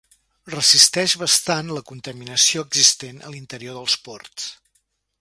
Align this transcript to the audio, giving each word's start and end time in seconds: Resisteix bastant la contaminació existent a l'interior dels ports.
Resisteix 0.53 1.15
bastant 1.25 1.69
la 1.77 1.85
contaminació 1.91 2.65
existent 2.71 3.23
a 3.29 3.35
l'interior 3.37 3.81
dels 3.81 4.03
ports. 4.09 4.53